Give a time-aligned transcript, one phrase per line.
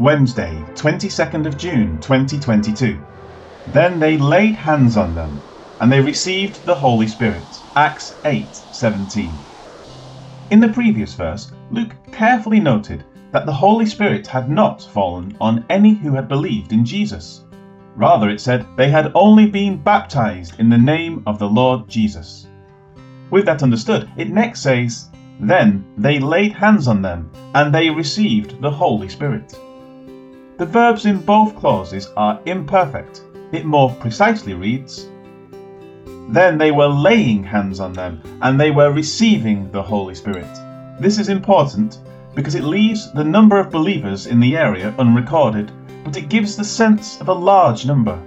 [0.00, 3.04] Wednesday, 22nd of June 2022.
[3.66, 5.42] Then they laid hands on them,
[5.80, 7.64] and they received the Holy Spirit.
[7.74, 9.44] Acts 8:17.
[10.50, 15.64] In the previous verse, Luke carefully noted that the Holy Spirit had not fallen on
[15.68, 17.44] any who had believed in Jesus.
[17.96, 22.46] Rather, it said they had only been baptized in the name of the Lord Jesus.
[23.30, 25.10] With that understood, it next says,
[25.40, 29.58] Then they laid hands on them, and they received the Holy Spirit.
[30.58, 33.22] The verbs in both clauses are imperfect.
[33.52, 35.08] It more precisely reads,
[36.30, 40.48] Then they were laying hands on them, and they were receiving the Holy Spirit.
[40.98, 42.00] This is important
[42.34, 45.70] because it leaves the number of believers in the area unrecorded,
[46.02, 48.20] but it gives the sense of a large number.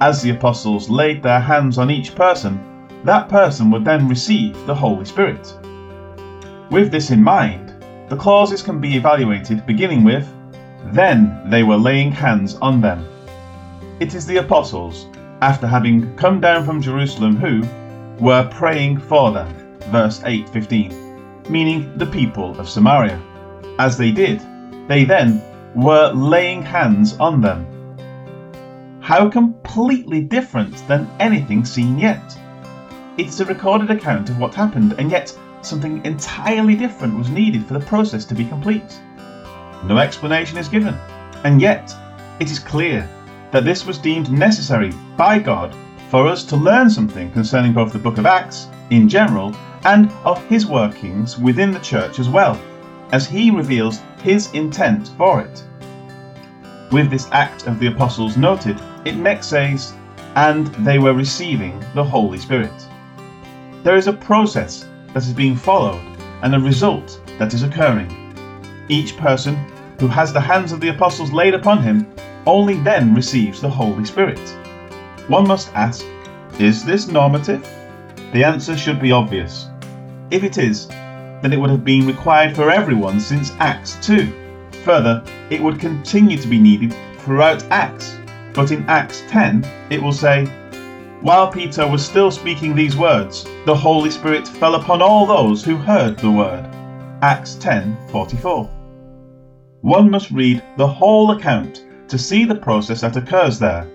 [0.00, 2.58] As the apostles laid their hands on each person,
[3.04, 5.54] that person would then receive the Holy Spirit.
[6.70, 7.74] With this in mind,
[8.08, 10.26] the clauses can be evaluated beginning with,
[10.86, 13.06] Then they were laying hands on them.
[14.00, 15.06] It is the apostles,
[15.42, 17.62] after having come down from Jerusalem, who
[18.22, 19.48] were praying for them.
[19.90, 23.20] Verse 8:15, meaning the people of Samaria.
[23.78, 24.40] As they did,
[24.88, 25.40] they then
[25.74, 27.66] were laying hands on them.
[29.00, 32.38] How completely different than anything seen yet.
[33.16, 37.64] It is a recorded account of what happened, and yet something entirely different was needed
[37.66, 39.00] for the process to be complete.
[39.84, 40.94] No explanation is given,
[41.44, 41.94] and yet
[42.38, 43.08] it is clear
[43.50, 45.74] that this was deemed necessary by God
[46.10, 50.44] for us to learn something concerning both the book of Acts in general and of
[50.46, 52.60] his workings within the church as well,
[53.12, 55.64] as he reveals his intent for it.
[56.92, 59.94] With this act of the apostles noted, it next says,
[60.34, 62.72] and they were receiving the Holy Spirit.
[63.82, 66.02] There is a process that is being followed
[66.42, 68.19] and a result that is occurring.
[68.90, 69.54] Each person
[70.00, 72.12] who has the hands of the apostles laid upon him
[72.44, 74.40] only then receives the Holy Spirit.
[75.28, 76.04] One must ask,
[76.58, 77.62] is this normative?
[78.32, 79.68] The answer should be obvious.
[80.32, 84.32] If it is, then it would have been required for everyone since Acts 2.
[84.82, 88.16] Further, it would continue to be needed throughout Acts.
[88.54, 90.46] But in Acts 10, it will say,
[91.20, 95.76] while Peter was still speaking these words, the Holy Spirit fell upon all those who
[95.76, 96.64] heard the word.
[97.22, 98.79] Acts 10:44.
[99.82, 103.86] One must read the whole account to see the process that occurs there.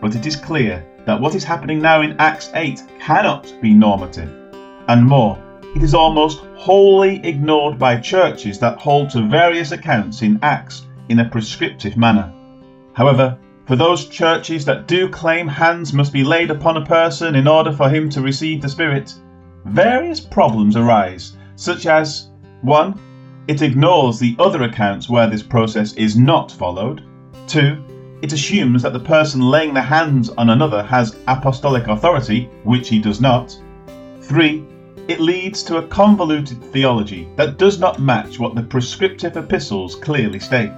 [0.00, 4.32] But it is clear that what is happening now in Acts 8 cannot be normative.
[4.88, 5.38] And more,
[5.76, 11.20] it is almost wholly ignored by churches that hold to various accounts in Acts in
[11.20, 12.32] a prescriptive manner.
[12.92, 17.46] However, for those churches that do claim hands must be laid upon a person in
[17.46, 19.14] order for him to receive the Spirit,
[19.66, 22.30] various problems arise, such as
[22.62, 22.98] 1.
[23.48, 27.04] It ignores the other accounts where this process is not followed.
[27.46, 28.18] 2.
[28.22, 32.98] It assumes that the person laying the hands on another has apostolic authority, which he
[32.98, 33.56] does not.
[34.22, 34.64] 3.
[35.06, 40.40] It leads to a convoluted theology that does not match what the prescriptive epistles clearly
[40.40, 40.76] state.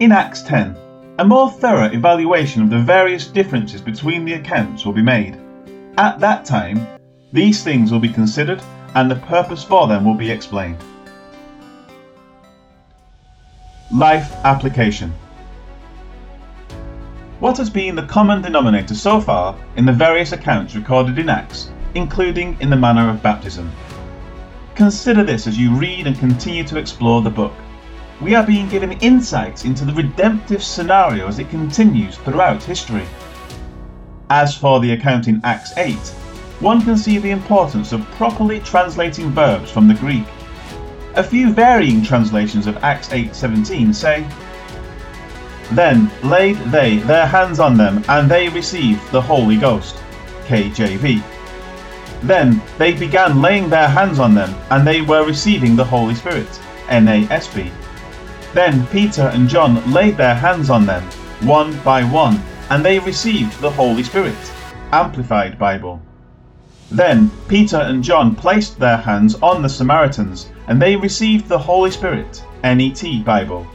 [0.00, 0.76] In Acts 10,
[1.20, 5.38] a more thorough evaluation of the various differences between the accounts will be made.
[5.98, 6.84] At that time,
[7.32, 8.60] these things will be considered
[8.96, 10.82] and the purpose for them will be explained.
[13.92, 15.12] Life Application
[17.40, 21.70] What has been the common denominator so far in the various accounts recorded in Acts,
[21.94, 23.70] including in the manner of baptism?
[24.74, 27.52] Consider this as you read and continue to explore the book
[28.20, 33.04] we are being given insights into the redemptive scenario as it continues throughout history.
[34.30, 35.94] As for the account in Acts 8,
[36.60, 40.24] one can see the importance of properly translating verbs from the Greek.
[41.16, 44.26] A few varying translations of Acts 8:17 say,
[45.72, 49.96] Then laid they their hands on them, and they received the Holy Ghost.
[50.46, 51.22] KJV.
[52.20, 56.60] Then they began laying their hands on them, and they were receiving the Holy Spirit.
[56.88, 57.70] NASB.
[58.52, 61.02] Then Peter and John laid their hands on them,
[61.40, 64.52] one by one, and they received the Holy Spirit.
[64.92, 65.98] Amplified Bible.
[66.90, 71.90] Then Peter and John placed their hands on the Samaritans, and they received the Holy
[71.90, 72.42] Spirit.
[72.62, 73.66] NET Bible.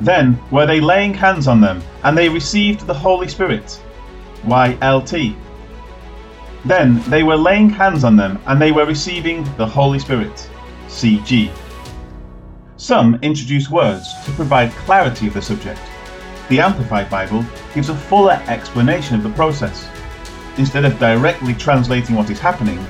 [0.00, 3.80] Then were they laying hands on them, and they received the Holy Spirit.
[4.44, 5.36] YLT.
[6.64, 10.48] Then they were laying hands on them, and they were receiving the Holy Spirit.
[10.88, 11.50] CG.
[12.76, 15.80] Some introduce words to provide clarity of the subject.
[16.48, 17.44] The Amplified Bible
[17.74, 19.88] gives a fuller explanation of the process.
[20.56, 22.84] Instead of directly translating what is happening,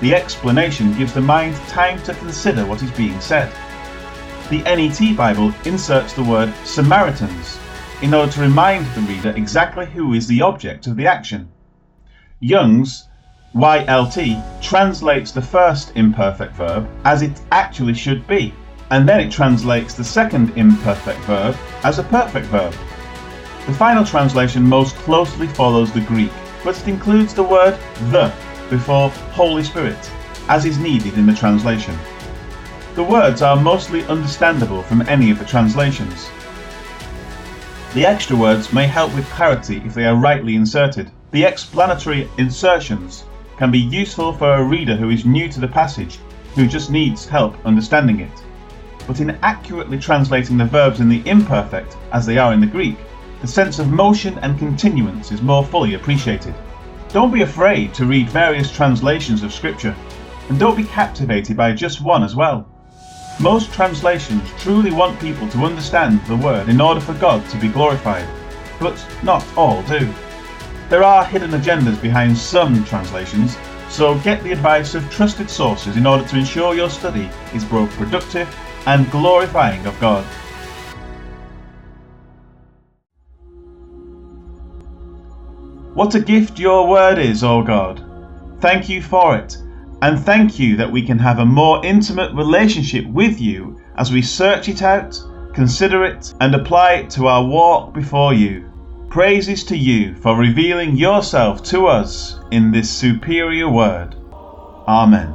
[0.00, 3.52] the explanation gives the mind time to consider what is being said.
[4.50, 7.58] the NET Bible inserts the word Samaritans
[8.00, 11.50] in order to remind the reader exactly who is the object of the action.
[12.40, 13.08] Young's
[13.54, 18.54] YLT translates the first imperfect verb as it actually should be,
[18.90, 22.72] and then it translates the second imperfect verb as a perfect verb.
[23.66, 26.30] The final translation most closely follows the Greek,
[26.64, 27.78] but it includes the word
[28.10, 28.32] the
[28.70, 30.10] before Holy Spirit,
[30.48, 31.96] as is needed in the translation.
[32.94, 36.28] The words are mostly understandable from any of the translations.
[37.94, 41.10] The extra words may help with clarity if they are rightly inserted.
[41.30, 43.24] The explanatory insertions
[43.56, 46.18] can be useful for a reader who is new to the passage,
[46.54, 48.44] who just needs help understanding it.
[49.06, 52.98] But in accurately translating the verbs in the imperfect, as they are in the Greek,
[53.40, 56.54] the sense of motion and continuance is more fully appreciated.
[57.10, 59.96] Don't be afraid to read various translations of Scripture,
[60.50, 62.68] and don't be captivated by just one as well.
[63.40, 67.68] Most translations truly want people to understand the Word in order for God to be
[67.68, 68.28] glorified,
[68.78, 70.12] but not all do.
[70.90, 73.56] There are hidden agendas behind some translations,
[73.88, 77.90] so get the advice of trusted sources in order to ensure your study is both
[77.92, 78.54] productive
[78.86, 80.26] and glorifying of God.
[85.98, 88.00] What a gift your word is, O God!
[88.60, 89.56] Thank you for it,
[90.00, 94.22] and thank you that we can have a more intimate relationship with you as we
[94.22, 95.20] search it out,
[95.54, 98.70] consider it, and apply it to our walk before you.
[99.10, 104.14] Praises to you for revealing yourself to us in this superior word.
[104.86, 105.34] Amen.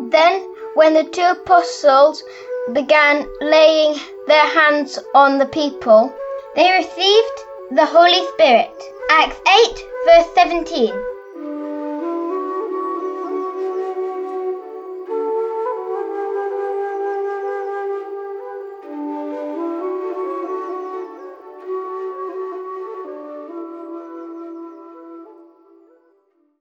[0.00, 0.42] Then,
[0.74, 2.24] when the two apostles
[2.72, 3.96] began laying
[4.26, 6.12] their hands on the people,
[6.56, 8.72] they received the Holy Spirit.
[9.10, 11.13] Acts 8, verse 17.